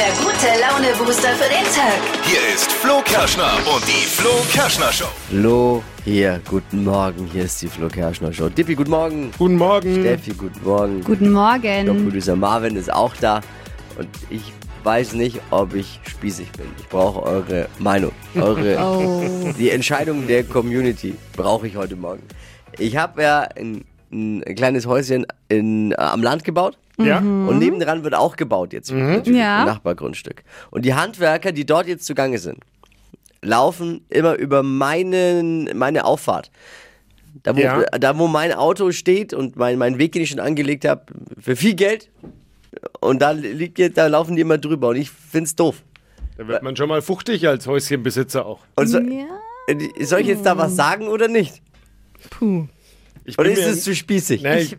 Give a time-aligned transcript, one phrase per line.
[0.00, 2.00] der gute Laune-Booster für den Tag.
[2.24, 5.10] Hier ist Flo Kerschner und die Flo Kerschner Show.
[5.28, 8.48] Flo, hier, guten Morgen, hier ist die Flo Kerschner Show.
[8.48, 9.30] Dippi, guten Morgen.
[9.36, 10.00] Guten Morgen.
[10.00, 11.04] Steffi, guten Morgen.
[11.04, 12.04] Guten Morgen.
[12.04, 13.42] Producer Marvin ist auch da.
[13.98, 16.68] Und ich weiß nicht, ob ich spießig bin.
[16.78, 18.12] Ich brauche eure Meinung.
[18.36, 19.52] Eure, Oh.
[19.58, 22.22] Die Entscheidung der Community brauche ich heute Morgen.
[22.78, 26.78] Ich habe ja ein, ein kleines Häuschen in, äh, am Land gebaut.
[27.06, 27.18] Ja?
[27.18, 28.90] Und nebendran wird auch gebaut jetzt.
[28.90, 29.34] Natürlich, Mhm.
[29.36, 29.60] Ja.
[29.60, 30.42] Ein Nachbargrundstück.
[30.70, 32.58] Und die Handwerker, die dort jetzt zugange sind,
[33.42, 36.50] laufen immer über meinen, meine Auffahrt.
[37.42, 37.82] Da wo, Ja.
[37.82, 41.02] da, wo mein Auto steht und mein, mein Weg, den ich schon angelegt habe,
[41.40, 42.10] für viel Geld.
[43.00, 44.88] Und da, liegt, da laufen die immer drüber.
[44.88, 45.82] Und ich find's doof.
[46.36, 48.60] Da wird man schon mal fuchtig als Häuschenbesitzer auch.
[48.76, 49.24] Und so, Ja.
[50.04, 51.62] soll ich jetzt da was sagen oder nicht?
[52.30, 52.66] Puh.
[53.24, 54.42] Ich Oder bin, ist mir, es zu spießig?
[54.42, 54.76] nee, ich,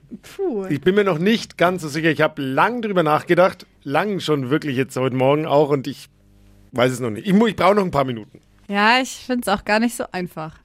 [0.70, 2.10] ich bin mir noch nicht ganz so sicher.
[2.10, 3.66] Ich habe lang drüber nachgedacht.
[3.84, 5.70] Lang schon wirklich jetzt heute Morgen auch.
[5.70, 6.10] Und ich
[6.72, 7.28] weiß es noch nicht.
[7.28, 8.42] Ich, ich brauche noch ein paar Minuten.
[8.68, 10.56] Ja, ich finde es auch gar nicht so einfach.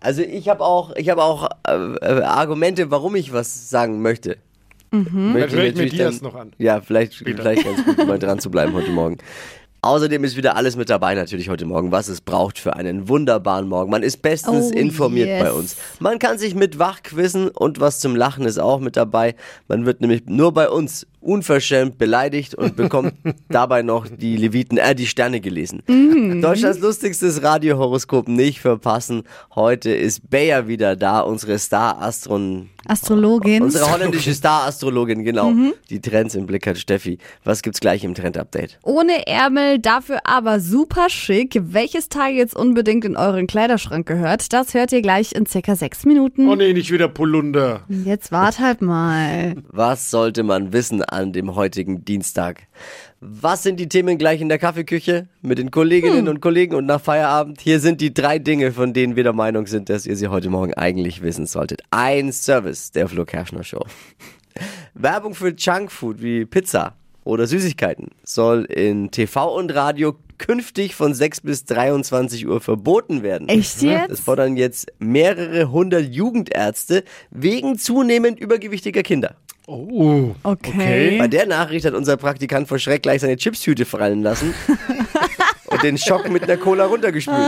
[0.00, 4.36] Also ich habe auch, ich hab auch äh, äh, Argumente, warum ich was sagen möchte.
[4.90, 6.52] Dann Möchte höre ich mir die dann- erst noch an.
[6.58, 9.16] Ja, vielleicht, vielleicht ganz gut, mal dran zu bleiben heute Morgen.
[9.84, 13.66] Außerdem ist wieder alles mit dabei natürlich heute Morgen, was es braucht für einen wunderbaren
[13.68, 13.90] Morgen.
[13.90, 15.42] Man ist bestens Oh, informiert yes.
[15.42, 15.76] bei uns.
[15.98, 19.34] Man kann sich mit wachquissen und was zum Lachen ist auch mit dabei.
[19.66, 23.14] Man wird nämlich nur bei uns unverschämt beleidigt und bekommt
[23.48, 25.82] dabei noch die Leviten, äh, die Sterne gelesen.
[26.42, 29.22] Deutschlands lustigstes Radiohoroskop nicht verpassen.
[29.54, 32.68] Heute ist Bayer wieder da, unsere Star-Astron...
[32.86, 33.62] Astrologin.
[33.62, 35.52] Unsere holländische Star-Astrologin, genau.
[35.88, 37.18] Die Trends im Blick hat Steffi.
[37.44, 38.80] Was gibt's gleich im Trend-Update?
[38.82, 41.60] Ohne Ärmel, dafür aber super schick.
[41.62, 46.04] Welches Teil jetzt unbedingt in euren Kleiderschrank gehört, das hört ihr gleich in circa sechs
[46.04, 46.48] Minuten.
[46.48, 47.82] Oh nee, nicht wieder Polunder.
[47.88, 49.54] Jetzt wart halt mal.
[49.68, 52.62] Was sollte man wissen an dem heutigen Dienstag?
[53.20, 57.00] Was sind die Themen gleich in der Kaffeeküche mit den Kolleginnen und Kollegen und nach
[57.00, 57.60] Feierabend?
[57.60, 60.50] Hier sind die drei Dinge, von denen wir der Meinung sind, dass ihr sie heute
[60.50, 61.82] Morgen eigentlich wissen solltet.
[61.90, 63.84] Ein Service der Flo Kerschner Show.
[64.94, 71.42] Werbung für Junkfood wie Pizza oder Süßigkeiten soll in TV und Radio künftig von 6
[71.42, 73.48] bis 23 Uhr verboten werden.
[73.48, 74.20] Echt Das jetzt?
[74.20, 79.36] fordern jetzt mehrere hundert Jugendärzte wegen zunehmend übergewichtiger Kinder.
[79.68, 81.18] Oh, Okay.
[81.18, 84.52] Bei der Nachricht hat unser Praktikant vor Schreck gleich seine Chipstüte fallen lassen
[85.82, 87.38] den Schock mit einer Cola runtergespült.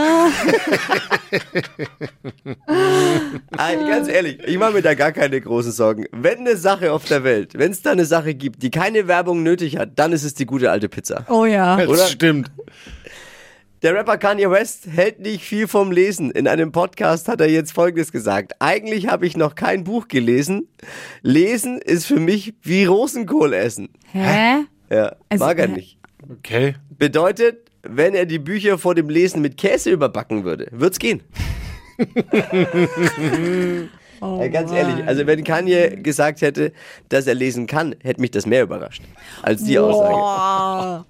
[2.67, 6.05] Ey, ganz ehrlich, ich mache mir da gar keine großen Sorgen.
[6.11, 9.43] Wenn eine Sache auf der Welt, wenn es da eine Sache gibt, die keine Werbung
[9.43, 11.25] nötig hat, dann ist es die gute alte Pizza.
[11.29, 11.77] Oh ja.
[11.77, 12.05] das Oder?
[12.07, 12.51] stimmt.
[13.81, 16.31] Der Rapper Kanye West hält nicht viel vom Lesen.
[16.31, 18.53] In einem Podcast hat er jetzt Folgendes gesagt.
[18.59, 20.67] Eigentlich habe ich noch kein Buch gelesen.
[21.21, 23.89] Lesen ist für mich wie Rosenkohl essen.
[24.11, 24.63] Hä?
[24.89, 25.99] Ja, Also, mag er nicht.
[26.39, 26.75] Okay.
[26.97, 31.21] Bedeutet, wenn er die Bücher vor dem Lesen mit Käse überbacken würde, wird's gehen.
[34.21, 36.71] Oh Ja, ganz ehrlich, also wenn Kanye gesagt hätte,
[37.09, 39.03] dass er lesen kann, hätte mich das mehr überrascht
[39.41, 41.03] als die Aussage.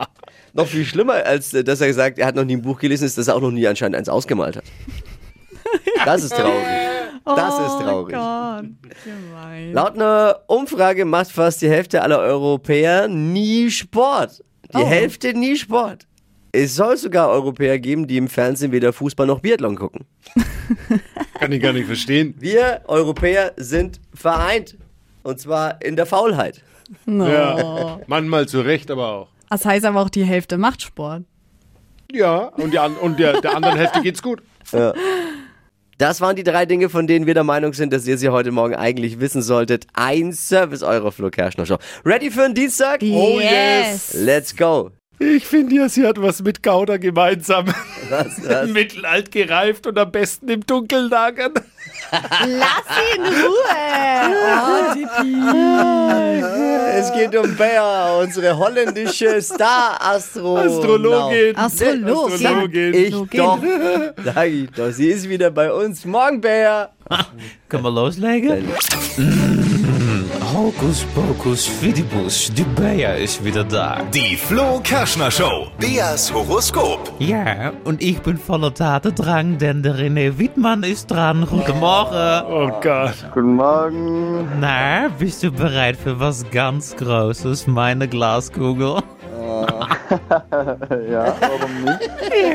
[0.54, 3.04] Noch viel schlimmer, als äh, dass er gesagt, er hat noch nie ein Buch gelesen,
[3.04, 4.64] ist, dass er auch noch nie anscheinend eins ausgemalt hat.
[6.06, 6.64] Das ist traurig.
[7.26, 8.16] Das ist traurig.
[8.16, 8.64] Oh Gott.
[9.04, 9.72] Gemein.
[9.74, 14.42] Laut einer Umfrage macht fast die Hälfte aller Europäer nie Sport.
[14.72, 14.86] Die Oh.
[14.86, 16.06] Hälfte nie Sport.
[16.52, 20.06] Es soll sogar Europäer geben, die im Fernsehen weder Fußball noch Biathlon gucken.
[21.38, 22.34] Kann ich gar nicht verstehen.
[22.38, 24.76] Wir Europäer sind vereint.
[25.22, 26.62] Und zwar in der Faulheit.
[27.06, 28.00] Ja.
[28.06, 29.28] Manchmal zu Recht, aber auch.
[29.50, 31.24] Das heißt aber auch, die Hälfte macht Sport.
[32.12, 34.42] Ja, und, die, und der, der anderen Hälfte geht's gut.
[35.98, 38.50] Das waren die drei Dinge, von denen wir der Meinung sind, dass ihr sie heute
[38.52, 39.86] Morgen eigentlich wissen solltet.
[39.94, 41.78] Ein Service eurer Flo Kerschner Show.
[42.04, 43.00] Ready für den Dienstag?
[43.02, 44.14] Oh, yes.
[44.14, 44.90] Let's go.
[45.18, 47.66] Ich finde ja, sie hat was mit Gouda gemeinsam.
[48.10, 48.68] Was, was?
[48.72, 51.54] Mittelalt gereift und am besten im Dunkeln lagern.
[52.10, 52.84] Lass
[53.14, 53.76] ihn in Ruhe.
[54.62, 55.36] Oh, Dippi.
[56.98, 60.58] Es geht um Bea, unsere holländische Star-Astro.
[60.58, 61.56] Astrologin.
[61.56, 62.34] Astrologin.
[62.34, 62.94] Astrologin.
[62.94, 63.58] Ich doch.
[64.24, 64.90] Sag ich doch.
[64.90, 66.04] Sie ist wieder bei uns.
[66.04, 66.90] Morgen, Bea.
[67.68, 68.68] Können wir loslegen?
[70.56, 74.00] Hokus pokus fidibus, die Bea ist wieder da.
[74.14, 75.66] Die Flo Kerschner Show.
[75.78, 77.12] Beas Horoskop.
[77.18, 81.46] Ja, und ich bin voller Tatendrang, denn der René Wittmann ist dran.
[81.46, 82.46] Guten Morgen.
[82.48, 83.12] Oh Gott.
[83.34, 84.48] Guten Morgen.
[84.58, 89.02] Na, bist du bereit für was ganz Großes, meine Glaskugel?
[91.10, 92.10] Ja, warum nicht?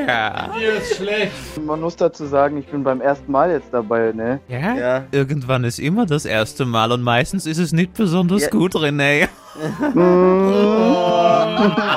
[0.07, 0.49] Ja.
[0.57, 1.31] Hier ist schlecht.
[1.65, 4.39] Man muss dazu sagen, ich bin beim ersten Mal jetzt dabei, ne?
[4.47, 4.73] Ja?
[4.75, 5.03] Ja.
[5.11, 8.49] Irgendwann ist immer das erste Mal und meistens ist es nicht besonders Ja.
[8.49, 9.19] gut, René.
[9.21, 9.31] Jetzt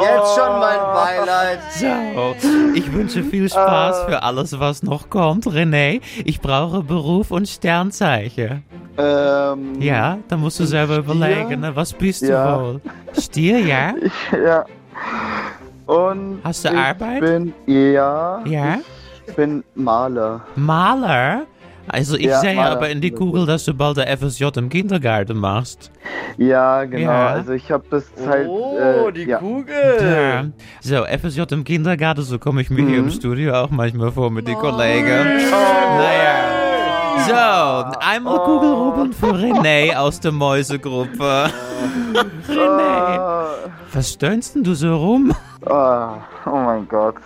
[0.00, 1.58] jetzt schon mein Beileid.
[1.72, 2.34] So,
[2.74, 6.00] ich wünsche viel Spaß für alles, was noch kommt, René.
[6.24, 8.64] Ich brauche Beruf und Sternzeichen.
[8.96, 11.74] Ähm, Ja, da musst du selber überlegen, ne?
[11.74, 12.56] was bist Ja.
[12.56, 12.80] du wohl?
[13.18, 13.94] Stier, ja?
[14.44, 14.64] ja.
[15.86, 17.20] Und Hast du ich Arbeit?
[17.20, 18.40] Bin, ja.
[18.46, 18.78] Ja?
[19.26, 20.40] Ich bin Maler.
[20.56, 21.42] Maler?
[21.86, 22.72] Also ich Ja, sehe Maler.
[22.76, 25.90] aber in die Kugel, dass du bald der FSJ im Kindergarten machst.
[26.38, 27.10] Ja, genau.
[27.10, 27.26] Ja.
[27.28, 28.48] Also ich habe das halt.
[28.48, 28.78] Oh,
[29.08, 29.36] äh, die ja.
[29.38, 30.52] Kugel.
[30.80, 34.48] So, FSJ im Kindergarten, so komme ich mir hier im Studio auch manchmal vor mit
[34.48, 35.40] den Kollegen.
[35.50, 36.62] Naja.
[37.26, 41.50] So, einmal Kugelrubbeln für René aus der Mäusegruppe.
[42.48, 43.46] René, Ah,
[43.92, 45.32] was stöhnst denn du so rum?
[45.66, 47.16] Ah, oh mein Gott.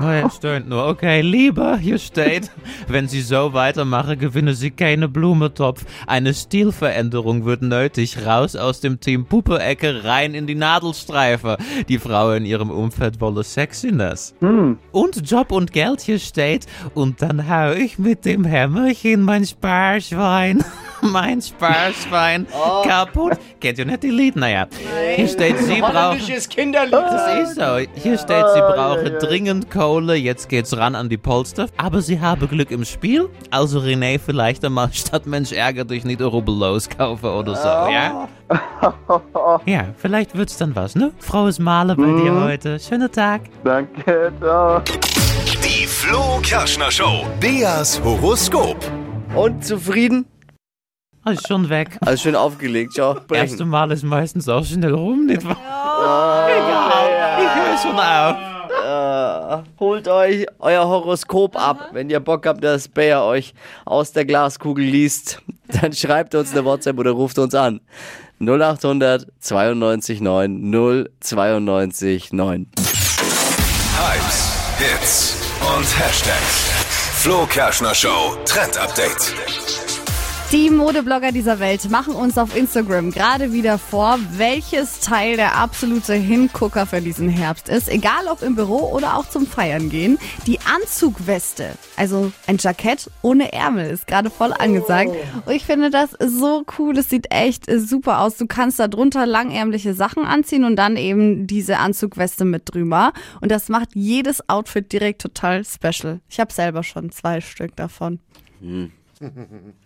[0.00, 0.86] Oh, er stöhnt nur.
[0.86, 2.50] Okay, lieber, hier steht,
[2.86, 5.84] wenn Sie so weitermachen, gewinnen Sie keine Blumentopf.
[6.06, 8.24] Eine Stilveränderung wird nötig.
[8.24, 11.56] Raus aus dem Team Puppe-Ecke, rein in die Nadelstreife.
[11.88, 14.34] Die Frau in ihrem Umfeld wolle Sexiness.
[14.92, 16.66] Und Job und Geld hier steht.
[16.94, 20.64] Und dann hau ich mit dem Hämmerchen mein Sparschwein.
[21.12, 22.46] mein Sparschwein
[22.84, 23.38] kaputt.
[23.60, 24.36] Kennt ihr nicht die Lied?
[24.36, 24.66] Naja.
[25.16, 26.18] Hier steht, Sie brauchen...
[26.48, 26.92] Kinderlied.
[26.92, 27.78] Das ist so.
[27.94, 30.14] Hier steht, sie brauchen dringend Kohle.
[30.14, 31.66] Jetzt geht's ran an die Polster.
[31.76, 33.28] Aber sie haben Glück im Spiel.
[33.50, 38.28] Also René, vielleicht einmal statt Mensch ärger dich nicht rubbellos kaufen oder so, ja?
[39.66, 41.12] Ja, vielleicht wird's dann was, ne?
[41.18, 42.78] Frohes Male bei dir heute.
[42.80, 43.42] Schönen Tag.
[43.64, 44.80] Danke, ciao.
[45.62, 47.26] Die Flo Kerschner Show.
[47.40, 48.78] Beas Horoskop.
[49.34, 50.26] Und zufrieden?
[51.28, 51.98] Oh, ist schon weg.
[52.00, 53.16] Alles schön aufgelegt, ciao.
[53.30, 56.48] Erste Mal ist meistens auch schnell rum, nicht wahr?
[56.48, 57.42] Egal.
[57.42, 59.64] Ich höre schon auf.
[59.78, 61.90] Holt euch euer Horoskop ab.
[61.92, 63.52] Wenn ihr Bock habt, dass Bayer euch
[63.84, 67.80] aus der Glaskugel liest, dann schreibt uns eine WhatsApp oder ruft uns an.
[68.40, 72.66] 0800 92 9 092 9.
[73.98, 75.36] Hypes, Hits
[75.76, 76.70] und Hashtags.
[77.16, 79.34] Flo Kerschner Show Trend Update.
[80.50, 86.14] Die Modeblogger dieser Welt machen uns auf Instagram gerade wieder vor, welches Teil der absolute
[86.14, 87.86] Hingucker für diesen Herbst ist.
[87.90, 90.18] Egal ob im Büro oder auch zum Feiern gehen.
[90.46, 95.10] Die Anzugweste, also ein Jackett ohne Ärmel, ist gerade voll angesagt.
[95.44, 96.96] Und ich finde das so cool.
[96.96, 98.38] Es sieht echt super aus.
[98.38, 103.12] Du kannst da drunter langärmliche Sachen anziehen und dann eben diese Anzugweste mit drüber.
[103.42, 106.20] Und das macht jedes Outfit direkt total special.
[106.30, 108.18] Ich habe selber schon zwei Stück davon.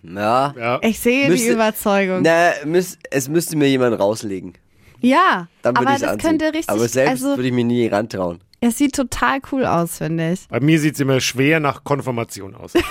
[0.03, 0.55] Ja.
[0.59, 0.79] Ja.
[0.83, 2.23] Ich sehe die Müsste- Überzeugung.
[2.23, 4.55] Na, müß, es müsste mir jemand rauslegen.
[5.01, 6.29] Ja, Dann würde aber ich das anziehen.
[6.29, 8.41] könnte richtig, Aber selbst also würde ich mir nie rantrauen.
[8.61, 10.47] es sieht total cool aus, finde ich.
[10.49, 12.73] Bei mir sieht es immer schwer nach Konfirmation aus.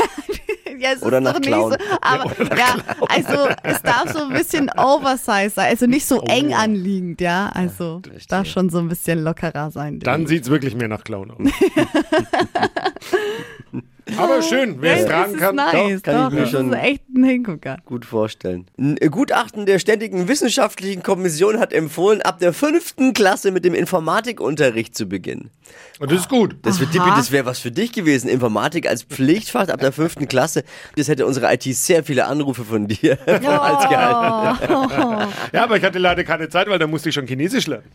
[0.80, 1.72] Ja, es Oder ist nach doch nicht Clown.
[1.74, 2.76] so, aber ja,
[3.08, 8.02] also es darf so ein bisschen oversized sein, also nicht so eng anliegend, ja, also
[8.30, 10.00] darf schon so ein bisschen lockerer sein.
[10.00, 11.38] Dann sieht es wirklich mehr nach Clown aus.
[14.18, 15.56] Aber schön, wer es tragen kann.
[15.56, 17.78] nice, kann ich doch, mir das schon- echt ein Hingucker.
[17.86, 18.66] Gut vorstellen.
[18.78, 24.96] Ein Gutachten der Ständigen Wissenschaftlichen Kommission hat empfohlen, ab der fünften Klasse mit dem Informatikunterricht
[24.96, 25.50] zu beginnen.
[26.00, 26.56] Und das ist gut.
[26.64, 28.28] Das, wird das wäre was für dich gewesen.
[28.28, 30.64] Informatik als Pflichtfach ab der fünften Klasse.
[30.98, 35.32] Das hätte unsere IT sehr viele Anrufe von dir als gehalten.
[35.54, 37.86] Ja, aber ich hatte leider keine Zeit, weil da musste ich schon Chinesisch lernen.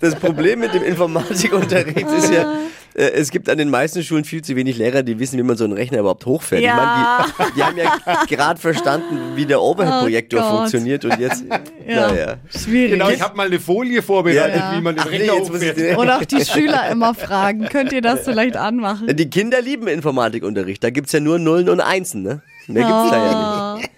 [0.00, 2.54] Das Problem mit dem Informatikunterricht ist ja,
[2.94, 5.56] äh, es gibt an den meisten Schulen viel zu wenig Lehrer, die wissen, wie man
[5.56, 6.62] so einen Rechner überhaupt hochfährt.
[6.62, 7.24] Ja.
[7.26, 11.44] Ich meine, die, die haben ja gerade verstanden, wie der Overhead-Projektor Oh funktioniert und jetzt,
[11.86, 12.08] Ja.
[12.10, 12.36] naja.
[12.50, 12.92] Schwierig.
[12.92, 14.76] Genau, ich habe mal eine Folie vorbereitet, Ja.
[14.76, 15.98] wie man den Ach nee, Rechner ich hochfährt.
[15.98, 19.14] Und auch die Schüler immer fragen, könnt ihr das vielleicht anmachen?
[19.16, 20.82] Die Kinder lieben Informatikunterricht.
[20.82, 22.42] Da gibt's ja nur Nullen und Einsen, ne?
[22.66, 23.90] Mehr gibt's da ja nicht.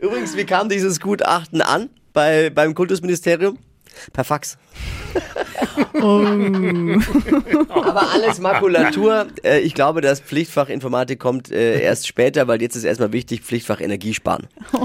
[0.00, 3.58] Übrigens, wie kam dieses Gutachten an bei, beim Kultusministerium?
[4.12, 4.58] Per Fax.
[7.68, 9.26] Aber alles Makulatur.
[9.44, 13.42] Äh, ich glaube, das Pflichtfach Informatik kommt äh, erst später, weil jetzt ist erstmal wichtig,
[13.42, 14.46] Pflichtfach Energiesparen.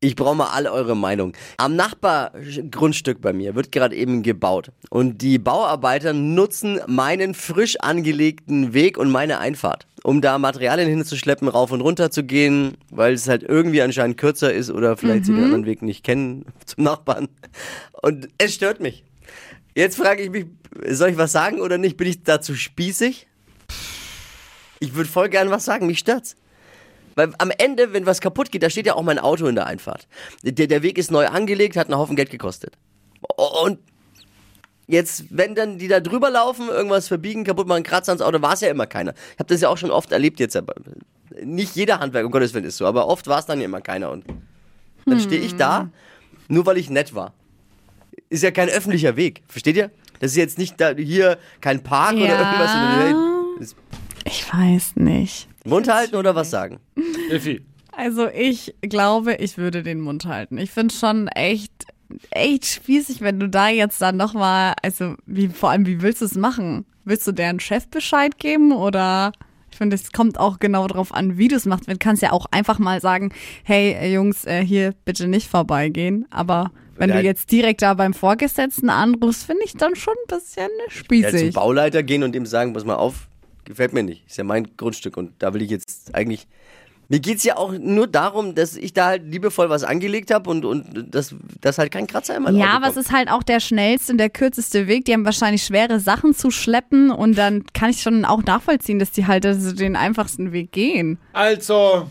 [0.00, 1.32] Ich brauche mal alle eure Meinung.
[1.56, 4.70] Am Nachbargrundstück bei mir wird gerade eben gebaut.
[4.90, 11.48] Und die Bauarbeiter nutzen meinen frisch angelegten Weg und meine Einfahrt, um da Materialien hinzuschleppen,
[11.48, 15.34] rauf und runter zu gehen, weil es halt irgendwie anscheinend kürzer ist oder vielleicht sie
[15.34, 17.28] den anderen Weg nicht kennen zum Nachbarn.
[18.06, 19.02] Und es stört mich.
[19.74, 20.46] Jetzt frage ich mich,
[20.90, 21.96] soll ich was sagen oder nicht?
[21.96, 23.26] Bin ich dazu spießig?
[24.78, 26.36] Ich würde voll gern was sagen, mich stört's.
[27.16, 29.66] Weil am Ende, wenn was kaputt geht, da steht ja auch mein Auto in der
[29.66, 30.06] Einfahrt.
[30.44, 32.74] Der, der Weg ist neu angelegt, hat einen Haufen Geld gekostet.
[33.64, 33.80] Und
[34.86, 38.52] jetzt, wenn dann die da drüber laufen, irgendwas verbiegen, kaputt machen, Kratzer ans Auto, war
[38.52, 39.14] es ja immer keiner.
[39.32, 40.56] Ich habe das ja auch schon oft erlebt jetzt.
[41.42, 43.80] Nicht jeder Handwerk, um Gottes Willen, ist so, aber oft war es dann ja immer
[43.80, 44.12] keiner.
[44.12, 44.26] Und
[45.06, 45.90] dann stehe ich da,
[46.46, 47.34] nur weil ich nett war.
[48.28, 49.42] Ist ja kein öffentlicher Weg.
[49.48, 49.90] Versteht ihr?
[50.20, 52.38] Das ist jetzt nicht da, hier kein Park oder Ja.
[52.40, 52.72] irgendwas.
[52.72, 53.66] sondern, hey,
[54.24, 55.48] Ich weiß nicht.
[55.64, 56.78] Mund halten oder was sagen?
[57.30, 57.64] Effi.
[57.92, 60.58] Also ich glaube, ich würde den Mund halten.
[60.58, 61.72] Ich finde schon echt,
[62.30, 66.24] echt spießig, wenn du da jetzt dann nochmal, also wie, vor allem, wie willst du
[66.26, 66.84] es machen?
[67.04, 69.32] Willst du deren Chef Bescheid geben oder?
[69.70, 71.88] Ich finde, es kommt auch genau darauf an, wie du es machst.
[71.88, 73.32] Du kannst ja auch einfach mal sagen,
[73.64, 76.26] hey äh, Jungs, äh, hier bitte nicht vorbeigehen.
[76.30, 77.16] Aber wenn Ja.
[77.16, 81.04] du jetzt direkt da beim Vorgesetzten anrufst, finde ich dann schon ein bisschen Ja, zum
[81.04, 81.54] spießig.
[81.54, 83.28] Bauleiter gehen und ihm sagen, pass mal auf,
[83.64, 84.26] gefällt mir nicht.
[84.26, 86.46] Ist ja mein Grundstück und da will ich jetzt eigentlich.
[87.08, 90.64] Mir geht's ja auch nur darum, dass ich da halt liebevoll was angelegt habe und,
[90.64, 93.60] und dass, dass halt kein Kratzer in mein Ja, aber es ist halt auch der
[93.60, 95.04] schnellste und der kürzeste Weg.
[95.04, 99.12] Die haben wahrscheinlich schwere Sachen zu schleppen und dann kann ich schon auch nachvollziehen, dass
[99.12, 101.18] die halt also den einfachsten Weg gehen.
[101.32, 102.10] Also,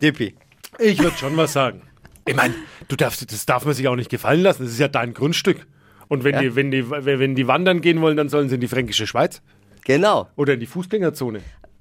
[0.00, 0.36] Dippi.
[0.78, 1.82] ich würde schon was sagen.
[2.28, 2.54] Ich meine,
[2.88, 4.62] du darfst, das darf man sich auch nicht gefallen lassen.
[4.64, 5.66] Das ist ja dein Grundstück.
[6.08, 6.40] Und wenn, Ja.
[6.42, 9.42] die, wenn, die, wenn die wandern gehen wollen, dann sollen sie in die fränkische Schweiz
[9.84, 10.28] Genau.
[10.36, 11.40] oder in die Fußgängerzone.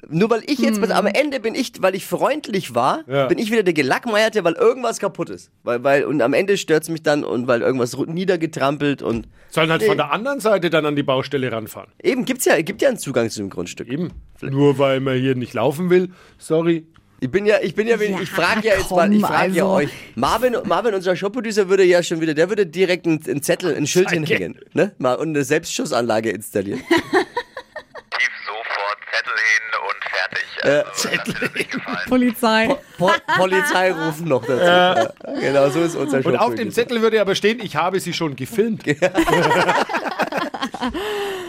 [0.10, 3.26] Nur weil ich jetzt, am Ende bin ich, weil ich freundlich war, Ja.
[3.28, 5.50] bin ich wieder der Gelackmeierte, weil irgendwas kaputt ist.
[5.64, 9.82] Weil, weil, und am Ende stört's mich dann und weil irgendwas niedergetrampelt und Sollen halt
[9.82, 9.88] Nee.
[9.88, 11.90] von der anderen Seite dann an die Baustelle ranfahren.
[12.04, 13.88] eben gibt's ja, gibt ja einen Zugang zu dem Grundstück.
[13.88, 14.12] Eben.
[14.42, 16.10] Nur weil man hier nicht laufen will.
[16.38, 16.86] Sorry.
[17.20, 19.54] Ich bin ja, ich bin ja, Ja, ich frage ja jetzt mal, ich komm, frage
[19.54, 19.76] ja also.
[19.76, 19.90] euch.
[20.16, 23.88] Marvin, Marvin, unser Showproducer, würde ja schon wieder, der würde direkt einen, einen Zettel, ein
[23.88, 24.94] Schild hinhängen, ne?
[25.00, 26.80] Mal und eine Selbstschussanlage installieren.
[26.90, 30.46] Tief sofort Zettel hin und fertig.
[30.64, 31.10] Äh, Also,
[31.56, 31.98] nicht gefallen.
[32.08, 32.76] Polizei.
[33.00, 34.64] Po Polizei rufen noch dazu.
[34.64, 35.12] Ja.
[35.40, 36.72] Genau, so ist unser Und auf dem Showproducer.
[36.72, 38.84] Zettel würde aber stehen, ich habe sie schon gefilmt.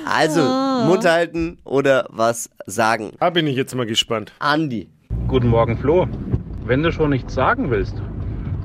[0.05, 0.41] Also,
[0.87, 3.13] Mund halten oder was sagen.
[3.21, 4.33] Da bin ich jetzt mal gespannt.
[4.39, 4.89] Andi.
[5.29, 6.09] Guten Morgen, Flo.
[6.65, 8.01] Wenn du schon nichts sagen willst,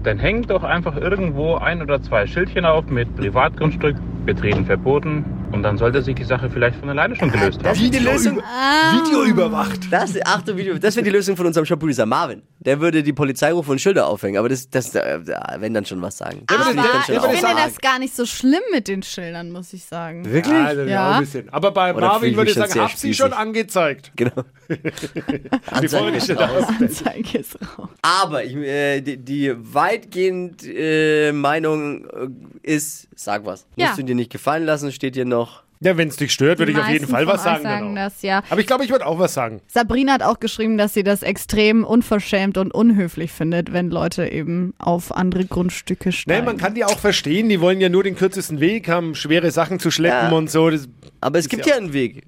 [0.04, 5.62] dann häng doch einfach irgendwo ein oder zwei Schildchen auf mit Privatgrundstück, betreten verboten und
[5.62, 7.66] dann sollte sich die Sache vielleicht von alleine schon gelöst haben.
[7.66, 8.38] Das ist die Lösung.
[8.38, 9.92] Video überwacht.
[9.92, 12.44] Das, Achtung, Video, das wäre die Lösung von unserem Showproducer Marvin.
[12.66, 15.20] Der würde die Polizei rufen und Schilder aufhängen, aber das, das, äh,
[15.60, 16.44] wenn dann schon was sagen.
[16.48, 20.26] Aber ich finde sagen- das gar nicht so schlimm mit den Schildern, muss ich sagen.
[20.26, 20.54] Wirklich?
[20.54, 21.12] Ja, ist Ja.
[21.16, 21.50] ein bisschen.
[21.54, 23.18] Aber bei Oder Marvin würde ich sagen, hab sie spießig.
[23.18, 24.12] schon angezeigt.
[24.16, 24.44] Genau.
[25.72, 26.64] Anzeige ist raus.
[26.80, 27.90] Anzeige ist raus.
[28.02, 32.28] Aber ich, äh, die, die weitgehend äh, Meinung äh,
[32.76, 33.66] ist, sag was.
[33.76, 33.88] Ja.
[33.88, 35.64] Musst du dir nicht gefallen lassen, steht hier noch.
[35.84, 37.64] Ja, wenn es dich stört, würde ich auf jeden Fall was sagen.
[37.64, 38.02] sagen genau.
[38.06, 38.42] das, ja.
[38.50, 39.62] Aber ich glaube, ich würde auch was sagen.
[39.68, 44.74] Sabrina hat auch geschrieben, dass sie das extrem unverschämt und unhöflich findet, wenn Leute eben
[44.80, 46.46] auf andere Grundstücke Nee, steigen.
[46.46, 49.80] man kann die auch verstehen, die wollen ja nur den kürzesten Weg haben, schwere Sachen
[49.80, 50.38] zu schleppen Ja.
[50.38, 50.70] und so.
[50.70, 50.88] Das,
[51.22, 52.24] Aber es gibt ja einen Weg.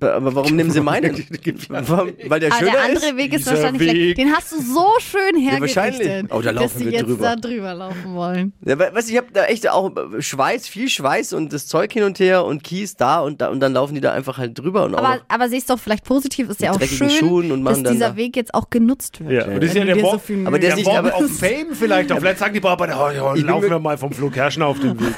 [0.00, 1.14] Aber warum nehmen sie meinen?
[1.68, 2.12] Warum?
[2.26, 3.16] Weil der Aber schöner der andere ist?
[3.16, 3.90] Weg ist wahrscheinlich Weg.
[3.90, 4.18] schlecht.
[4.18, 6.32] Den hast du so schön hergerichtet, wahrscheinlich.
[6.32, 7.22] Oh, da dass laufen sie wir jetzt drüber.
[7.24, 8.52] da drüber laufen wollen.
[8.64, 11.92] Ja, we- weißt du, ich habe da echt auch Schweiß, viel Schweiß und das Zeug
[11.92, 14.58] hin und her und Kies da und da und dann laufen die da einfach halt
[14.58, 17.64] drüber und auch Aber, aber siehst doch vielleicht positiv, ist ja auch schön, Schuhen und
[17.64, 19.30] dass dieser da- Weg jetzt auch genutzt wird.
[19.32, 21.14] Ja, und das ist ja der Wort- so viel Aber der ist der nicht- aber-
[21.14, 22.10] auf Fame vielleicht.
[22.12, 22.18] Auch.
[22.18, 24.98] Vielleicht sagen die, aber oh, Ich bin laufen wir mal vom Flo Kerschner auf den
[24.98, 25.14] Weg.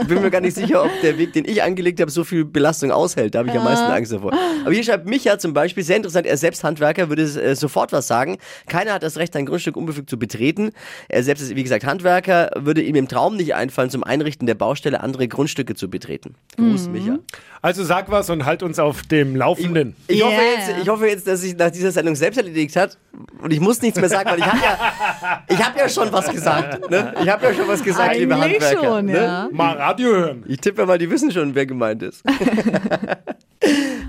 [0.00, 2.44] ich bin mir gar nicht sicher, ob der Weg, den ich angelegt habe, so viel
[2.44, 3.34] Belastung aushält.
[3.34, 4.32] Da habe ich am meisten Angst davor.
[4.64, 8.06] Aber hier schreibt Micha zum Beispiel, sehr interessant, er selbst Handwerker, würde äh, sofort was
[8.06, 8.38] sagen.
[8.68, 10.72] Keiner hat das Recht, ein Grundstück unbefügt zu betreten.
[11.08, 14.54] Er selbst ist, wie gesagt, Handwerker, würde ihm im Traum nicht einfallen, zum Einrichten der
[14.54, 16.34] Baustelle andere Grundstücke zu betreten.
[16.56, 17.18] Gruß, Micha.
[17.60, 19.94] Also sag was und halt uns auf dem Laufenden.
[20.08, 20.42] Ich, hoffe Yeah.
[20.68, 22.98] jetzt, ich hoffe jetzt, dass sich nach dieser Sendung selbst erledigt hat
[23.40, 26.28] und ich muss nichts mehr sagen, weil ich habe ja, ich hab ja schon was
[26.30, 26.90] gesagt.
[26.90, 27.14] Ne?
[27.22, 28.84] Ich habe ja schon was gesagt, liebe Eigentlich Handwerker.
[28.96, 29.14] schon, ne?
[29.16, 29.48] ja.
[29.52, 30.44] Mal Radio hören.
[30.48, 32.24] Ich tippe mal, die wissen schon, wer gemeint ist.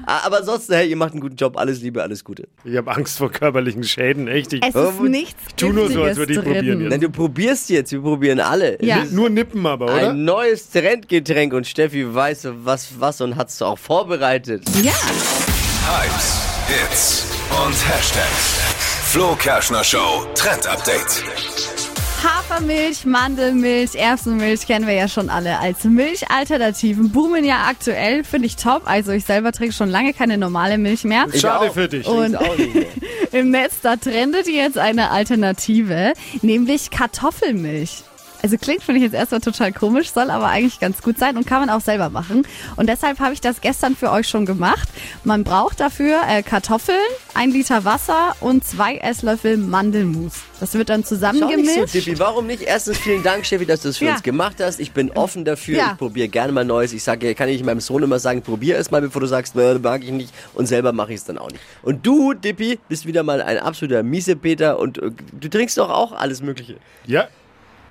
[0.05, 1.57] Ah, Aber ansonsten, hey, ihr macht einen guten Job.
[1.57, 2.47] Alles Liebe, alles Gute.
[2.63, 4.53] Ich habe Angst vor körperlichen Schäden, echt.
[4.53, 6.53] Ich Es ist nichts tu nur so, als würde ich drin.
[6.53, 6.89] probieren jetzt.
[6.89, 8.83] Nein, du probierst jetzt, wir probieren alle.
[8.83, 9.03] Ja.
[9.03, 10.09] Es nur nippen aber, oder?
[10.09, 14.63] Ein neues Trendgetränk und Steffi weiß was, was und hat's auch vorbereitet.
[14.81, 14.91] Ja,
[15.85, 17.25] Hypes, Hits
[17.65, 18.59] und Hashtags.
[19.05, 21.23] Flo Kerschner Show Trend Update.
[22.23, 27.11] Hafermilch, Mandelmilch, Erbsenmilch kennen wir ja schon alle als Milchalternativen.
[27.11, 28.83] Boomen ja aktuell, finde ich top.
[28.85, 31.25] Also ich selber trinke schon lange keine normale Milch mehr.
[31.33, 31.73] Ich Schade auch.
[31.73, 32.07] für dich.
[32.07, 32.37] Und-.
[33.33, 38.03] Im Netz, da trendet jetzt eine Alternative, nämlich Kartoffelmilch.
[38.43, 41.47] Also klingt, finde ich jetzt erstmal total komisch, soll aber eigentlich ganz gut sein und
[41.47, 42.45] kann man auch selber machen.
[42.75, 44.89] Und deshalb habe ich das gestern für euch schon gemacht.
[45.23, 46.97] Man braucht dafür äh, Kartoffeln,
[47.35, 50.33] ein Liter Wasser und zwei Esslöffel Mandelmus.
[50.59, 51.91] Das wird dann Schau nicht so, zusammengemischt.
[51.93, 52.19] Tippi.
[52.19, 52.63] Warum nicht?
[52.63, 54.11] Erstens vielen Dank, Steffi, dass du das für Ja.
[54.13, 54.81] uns gemacht hast.
[54.81, 55.77] Ich bin offen dafür.
[55.77, 55.91] Ja.
[55.93, 56.91] Ich probiere gerne mal Neues.
[56.91, 59.79] Ich sage, kann ich meinem Sohn immer sagen, probier es mal, bevor du sagst, ne,
[59.81, 60.33] mag ich nicht.
[60.53, 61.61] Und selber mache ich es dann auch nicht.
[61.81, 66.11] Und du, Dippi, bist wieder mal ein absoluter Miesepeter und äh, du trinkst doch auch
[66.11, 66.75] alles Mögliche.
[67.05, 67.27] Ja,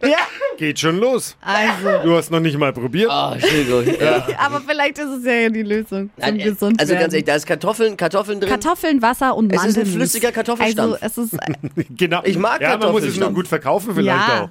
[0.04, 0.16] Ja,
[0.56, 1.36] Geht schon los.
[1.40, 2.02] also.
[2.04, 3.10] Du hast noch nicht mal probiert.
[3.12, 3.84] Oh, Entschuldigung.
[4.00, 4.26] Ja.
[4.38, 7.96] Aber vielleicht ist es ja die Lösung zum gesund also ganz ehrlich, da ist Kartoffeln,
[7.96, 8.48] Kartoffeln drin.
[8.50, 10.98] Kartoffeln, Wasser und Es ist ein flüssiger Kartoffelstampf.
[11.00, 11.38] Also es ist
[11.96, 12.20] Genau.
[12.24, 14.44] Ich mag Ja, man muss es nur gut verkaufen vielleicht Ja.
[14.44, 14.48] auch.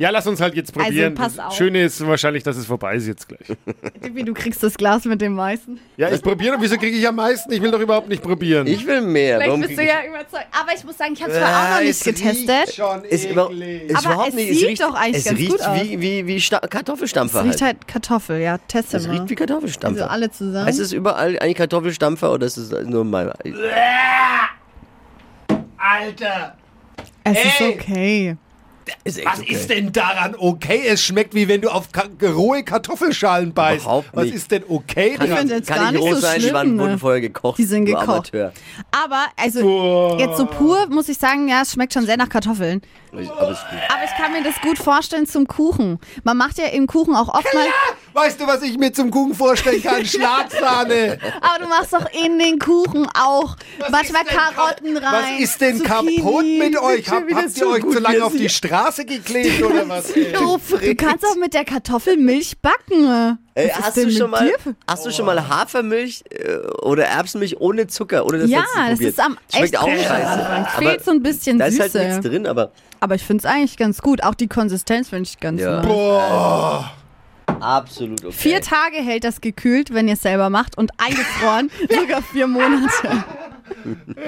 [0.00, 1.12] Ja, lass uns halt jetzt probieren.
[1.14, 1.54] pass Das auf.
[1.54, 3.46] Schöne ist wahrscheinlich, dass es vorbei ist jetzt gleich.
[4.14, 5.78] wie du kriegst das Glas mit dem meisten.
[5.98, 6.56] Ja, ich probiere.
[6.58, 7.52] Wieso kriege ich am meisten?
[7.52, 8.66] Ich will doch überhaupt nicht probieren.
[8.66, 9.36] ich will mehr.
[9.36, 10.46] Vielleicht Warum bist du ja überzeugt.
[10.58, 12.74] Aber ich muss sagen, ich habe es zwar auch noch nicht getestet.
[12.74, 15.50] schon ich, ist, über, ist Aber es nicht, sieht riecht, doch eigentlich es ganz riecht
[15.50, 15.80] gut aus.
[15.82, 17.76] wie, wie, wie Sta Kartoffelstampfer Es riecht halt.
[17.76, 18.56] halt Kartoffel, ja.
[18.56, 19.18] Teste Es mal.
[19.18, 20.04] riecht wie Kartoffelstampfer.
[20.04, 20.68] Also alle zusammen.
[20.68, 23.30] Ist es überall eigentlich Kartoffelstampfer oder ist es nur mein...
[25.76, 26.56] Alter,
[27.24, 27.74] es ist Ey!
[27.74, 28.36] okay.
[29.04, 29.52] Ist echt was okay.
[29.54, 30.82] ist denn daran okay?
[30.86, 31.88] Es schmeckt wie wenn du auf
[32.22, 33.84] rohe Kartoffelschalen beißt.
[33.84, 34.34] Überhaupt Was nicht.
[34.34, 35.48] ist denn okay Kann, Ich dran?
[35.48, 36.82] jetzt kann gar nicht roh so sein, die schlimm, waren, ne?
[36.82, 37.58] wurden vorher gekocht.
[37.58, 38.08] Die sind gekocht.
[38.08, 38.52] Amateur.
[38.90, 40.18] Aber, also, Boah.
[40.18, 42.82] jetzt so pur muss ich sagen, ja, es schmeckt schon sehr nach Kartoffeln.
[43.12, 43.28] Aber ist
[43.68, 43.78] gut.
[43.88, 45.98] Aber ich kann mir das gut vorstellen zum Kuchen.
[46.24, 47.66] Man macht ja im Kuchen auch oft mal.
[48.12, 50.04] Weißt du, was ich mir zum Kuchen vorstellen kann?
[50.04, 51.18] Schlagsahne.
[51.40, 53.56] Aber du machst doch in den Kuchen auch
[53.90, 55.34] manchmal ist denn Karotten ka- rein.
[55.36, 56.16] Was ist denn Zucchini.
[56.16, 57.08] kaputt mit euch?
[57.10, 60.12] Hab, habt ihr euch zu lange auf die Straße geklebt oder was?
[60.12, 63.38] du kannst auch mit der Kartoffel Milch backen.
[63.54, 64.74] Ey, ist hast, du schon mal, dir?
[64.88, 68.24] hast du schon mal Hafermilch äh, oder Erbsenmilch ohne Zucker?
[68.24, 70.46] Oder das Ja, das ist am Schmeckt echt auch scheiße.
[70.46, 72.04] Aber Fehlt so ein bisschen da ist halt Süße.
[72.04, 74.22] nichts drin, aber Aber ich finde es eigentlich ganz gut.
[74.22, 75.76] Auch die Konsistenz finde ich ganz Ja.
[75.78, 75.86] nice.
[75.86, 76.92] Boah.
[77.58, 78.32] absolut okay.
[78.32, 83.24] Vier Tage hält das gekühlt, wenn ihr es selber macht und eingefroren sogar vier Monate.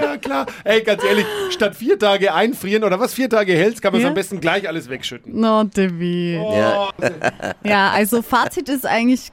[0.00, 0.46] Ja, klar.
[0.64, 4.04] Ey, ganz ehrlich, statt vier Tage einfrieren oder was vier Tage hältst, kann man es
[4.04, 4.08] Ja.
[4.08, 5.38] am besten gleich alles wegschütten.
[5.40, 6.34] No, Debbie.
[6.34, 6.90] Ja.
[7.64, 9.28] Ja, also Fazit ist eigentlich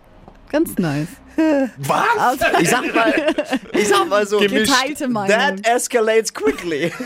[0.51, 1.08] ganz nice.
[1.78, 2.38] Was?
[2.60, 3.13] Ich sag mal,
[3.74, 4.68] ich sag mal so, Gemischt.
[4.74, 5.30] Geteilte Meinung.
[5.30, 6.92] that escalates quickly.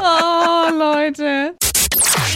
[0.00, 1.54] Oh, Leute.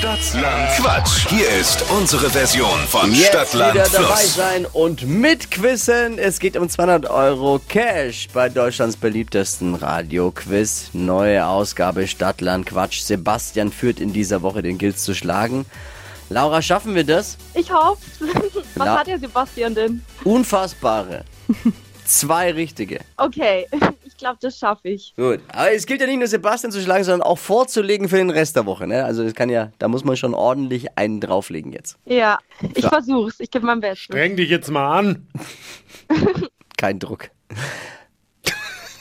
[0.06, 1.28] Stadtland Quatsch.
[1.28, 4.34] Hier ist unsere Version von Jetzt Stadtland wieder dabei Fluss.
[4.34, 6.18] sein und mitquissen.
[6.18, 10.90] Es geht um 200 Euro Cash bei Deutschlands beliebtesten Radioquiz.
[10.92, 13.00] Neue Ausgabe Stadtland Quatsch.
[13.02, 15.66] Sebastian führt in dieser Woche den Gilz zu schlagen.
[16.30, 17.36] Laura, schaffen wir das?
[17.54, 18.00] Ich hoffe.
[18.74, 20.02] Was La- hat der Sebastian denn?
[20.24, 21.24] Unfassbare.
[22.12, 23.00] Zwei richtige.
[23.16, 23.66] Okay,
[24.04, 25.14] ich glaube, das schaffe ich.
[25.16, 25.40] Gut.
[25.48, 28.54] Aber es gilt ja nicht nur Sebastian zu schlagen, sondern auch vorzulegen für den Rest
[28.54, 28.86] der Woche.
[28.86, 29.02] Ne?
[29.02, 31.96] Also es kann ja, da muss man schon ordentlich einen drauflegen jetzt.
[32.04, 32.38] Ja,
[32.74, 32.90] ich Ja.
[32.90, 33.40] versuch's.
[33.40, 34.04] Ich gebe mein Bestes.
[34.04, 35.26] Streng dich jetzt mal an.
[36.76, 37.30] Kein Druck.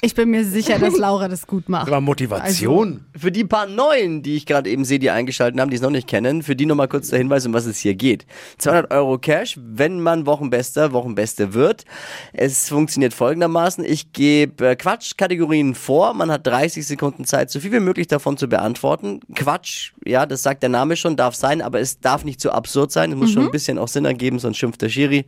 [0.03, 1.87] Ich bin mir sicher, dass Laura das gut macht.
[1.87, 3.05] Aber Motivation.
[3.15, 5.91] Für die paar Neuen, die ich gerade eben sehe, die eingeschaltet haben, die es noch
[5.91, 8.25] nicht kennen, für die nochmal kurz der Hinweis, um was es hier geht.
[8.57, 11.85] 200 Euro Cash, wenn man Wochenbester, Wochenbeste wird.
[12.33, 13.85] Es funktioniert folgendermaßen.
[13.85, 16.15] Ich gebe Quatsch-Kategorien vor.
[16.15, 19.19] Man hat 30 Sekunden Zeit, so viel wie möglich davon zu beantworten.
[19.35, 22.91] Quatsch, ja, das sagt der Name schon, darf sein, aber es darf nicht zu absurd
[22.91, 23.11] sein.
[23.11, 25.25] Es muss schon ein bisschen auch Sinn ergeben, sonst schimpft der Schiri.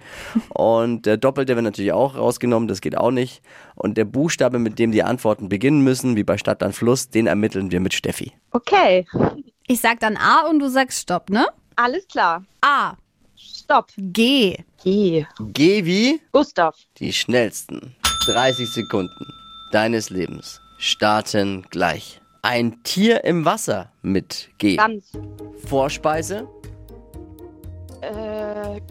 [0.50, 3.42] Und der Doppelte wird natürlich auch rausgenommen, das geht auch nicht.
[3.76, 7.28] Und der Buchstabe, mit dem die Antworten beginnen müssen, wie bei Stadt an Fluss, den
[7.28, 8.34] ermitteln wir mit Steffi.
[8.52, 9.06] Okay,
[9.68, 11.46] Ich sag dann A und du sagst Stopp, ne?
[11.76, 12.44] alles klar.
[12.62, 12.94] A,
[13.36, 13.88] Stopp.
[13.98, 14.58] G.
[14.84, 15.26] G.
[15.40, 16.76] Geh wie Gustav.
[17.00, 17.96] die schnellsten
[18.28, 19.26] 30 Sekunden
[19.72, 22.20] deines Lebens starten gleich.
[22.46, 24.76] Ein Tier im Wasser mit G.
[24.76, 25.12] Gans.
[25.66, 26.46] Vorspeise,
[28.02, 28.82] Äh,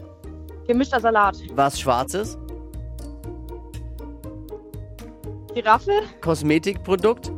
[0.65, 1.37] gemischter Salat.
[1.53, 2.35] was Schwarzes,
[5.53, 5.91] Giraffe.
[6.21, 7.31] Kosmetikprodukt,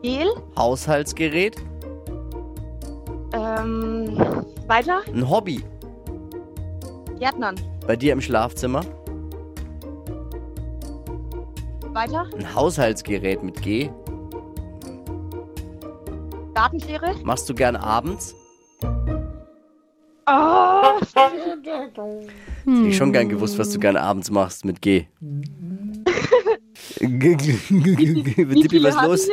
[0.00, 0.28] Gel.
[0.56, 1.56] Haushaltsgerät,
[3.34, 4.16] Ähm,
[4.66, 5.02] weiter.
[5.12, 5.62] ein Hobby
[7.18, 7.56] Gärtnern.
[7.86, 8.80] bei dir im Schlafzimmer,
[11.92, 12.24] Weiter.
[12.38, 13.90] ein Haushaltsgerät mit G.
[16.56, 17.14] Gartenschere.
[17.22, 18.34] Machst du gern abends?
[20.26, 20.98] Oh,
[22.64, 25.04] Hätte ich schon gern gewusst, was du gerne abends machst mit G.
[27.00, 29.28] Dippi, was los?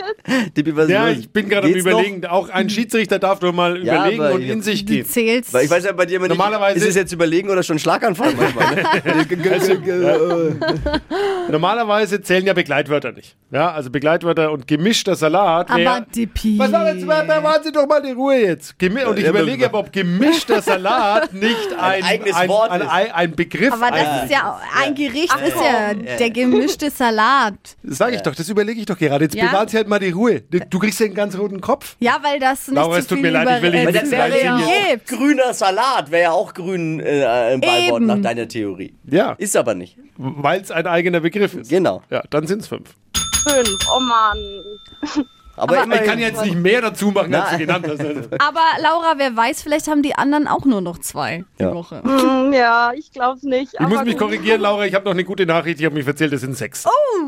[0.56, 1.18] Dippi, was Ja, los?
[1.20, 1.92] ich bin gerade am Geht's noch?
[1.94, 2.26] überlegen.
[2.26, 5.06] Auch ein Schiedsrichter darf doch mal Ja, überlegen und in sich Du gehen.
[5.06, 5.54] zählst.
[5.54, 7.80] Weil ich weiß ja bei dir immer nicht, Normalerweise- ist es jetzt überlegen oder schon
[7.80, 8.76] Schlaganfall manchmal.
[8.76, 8.84] Ne?
[11.50, 13.36] Normalerweise zählen ja Begleitwörter nicht.
[13.52, 15.70] Ja, also Begleitwörter und gemischter Salat.
[15.70, 16.58] Aber wär- Dippi.
[16.60, 17.08] Was war jetzt?
[17.08, 18.78] Da waren Sie doch mal die Ruhe jetzt.
[18.80, 22.82] Gemi und ich Ja, überlege aber, ob gemischter Salat nicht ein, eigenes ein, Wort ein,
[22.82, 22.88] ist.
[22.90, 27.53] ein, ein Begriff Aber das ist ja ein Gericht, ist ja der gemischte Salat.
[27.84, 29.26] Das sage ich doch, das überlege ich doch gerade.
[29.26, 29.48] Jetzt Ja.
[29.48, 30.42] bewahren Sie halt mal die Ruhe.
[30.42, 31.96] Du, kriegst ja einen ganz roten Kopf.
[32.00, 34.12] Ja, weil das nicht Laura, zu es tut viel mir leid, ich will nicht äh,
[34.12, 38.94] wäre ja auch grüner Salat, wäre ja auch grün äh, ein Beiwort nach deiner Theorie.
[39.10, 39.98] Ja, Ist aber nicht.
[40.18, 41.70] weil es ein eigener Begriff ist.
[41.70, 42.02] Genau.
[42.10, 42.90] Ja, dann sind es fünf.
[43.44, 43.78] Fünf.
[43.96, 45.26] Oh Mann.
[45.56, 46.06] Aber, ich immerhin.
[46.06, 48.00] kann jetzt nicht mehr dazu machen, als du genannt hast.
[48.00, 48.22] Also.
[48.40, 51.74] Aber Laura, wer weiß, vielleicht haben die anderen auch nur noch zwei die Ja.
[51.74, 52.02] Woche.
[52.04, 53.74] Hm, ja, ich glaub's nicht.
[53.74, 54.86] Ich muss aber mich korrigieren, Laura.
[54.86, 55.80] Ich habe noch eine gute Nachricht.
[55.80, 56.86] Ich habe mich verzählt, es sind sechs.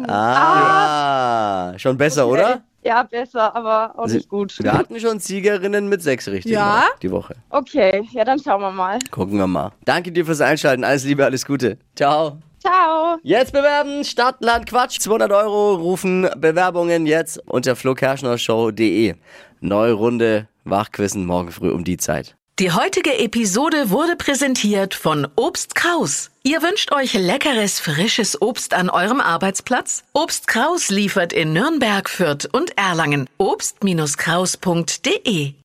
[0.08, 2.62] Ah, schon besser, oder?
[2.84, 4.56] Ja, besser, aber auch nicht gut.
[4.62, 6.84] Wir hatten schon Siegerinnen mit sechs richtig Ja?
[7.02, 7.36] die Woche.
[7.50, 9.00] Okay, ja, dann schauen wir mal.
[9.10, 9.72] Gucken wir mal.
[9.86, 10.84] Danke dir fürs Einschalten.
[10.84, 11.78] Alles Liebe, alles Gute.
[11.96, 12.38] Ciao.
[12.66, 13.20] Ciao.
[13.22, 15.00] Jetzt bewerben, Stadt, Land, Quatsch.
[15.00, 19.14] 200 Euro rufen Bewerbungen jetzt unter flokerschnershow.de.
[19.62, 22.36] Neue Runde, Wachquissen morgen früh um die Zeit.
[22.58, 26.32] Die heutige Episode wurde präsentiert von Obst Kraus.
[26.42, 30.06] Ihr wünscht euch leckeres, frisches Obst an eurem Arbeitsplatz?
[30.14, 33.28] Obst Kraus liefert in Nürnberg, Fürth und Erlangen.
[33.38, 35.56] Obst-Kraus.de